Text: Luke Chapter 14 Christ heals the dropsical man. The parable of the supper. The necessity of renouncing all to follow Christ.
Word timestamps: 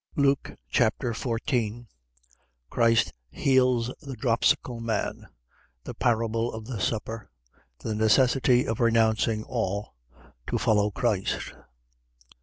Luke 0.15 0.53
Chapter 0.71 1.13
14 1.13 1.87
Christ 2.71 3.13
heals 3.29 3.93
the 4.01 4.15
dropsical 4.15 4.79
man. 4.79 5.27
The 5.83 5.93
parable 5.93 6.51
of 6.55 6.65
the 6.65 6.79
supper. 6.79 7.29
The 7.81 7.93
necessity 7.93 8.67
of 8.67 8.79
renouncing 8.79 9.43
all 9.43 9.93
to 10.47 10.57
follow 10.57 10.89
Christ. 10.89 11.53